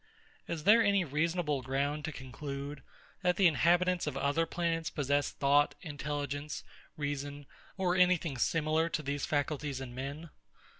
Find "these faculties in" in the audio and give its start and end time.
9.03-9.93